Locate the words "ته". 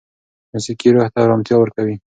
1.13-1.19